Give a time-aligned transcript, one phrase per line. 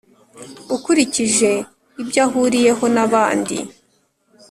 [0.75, 1.51] ukurikije
[2.01, 3.57] ibyo ahuriyeho nabandi